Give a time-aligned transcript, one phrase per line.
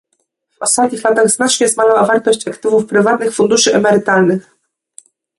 [0.49, 4.55] W ostatnich latach znacznie zmalała wartość aktywów prywatnych funduszy emerytalnych